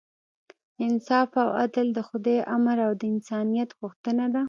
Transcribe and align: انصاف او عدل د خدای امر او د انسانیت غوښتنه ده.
انصاف 0.85 1.29
او 1.43 1.49
عدل 1.61 1.87
د 1.97 1.99
خدای 2.07 2.37
امر 2.55 2.77
او 2.87 2.93
د 3.01 3.03
انسانیت 3.13 3.69
غوښتنه 3.79 4.23
ده. 4.33 4.39